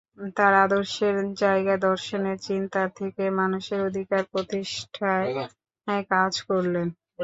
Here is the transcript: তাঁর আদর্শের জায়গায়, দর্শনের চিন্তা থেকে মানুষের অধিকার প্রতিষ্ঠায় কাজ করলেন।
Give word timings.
তাঁর 0.35 0.53
আদর্শের 0.63 1.15
জায়গায়, 1.41 1.81
দর্শনের 1.87 2.37
চিন্তা 2.47 2.81
থেকে 2.97 3.23
মানুষের 3.41 3.79
অধিকার 3.89 4.21
প্রতিষ্ঠায় 4.31 5.27
কাজ 6.11 6.33
করলেন। 6.49 6.87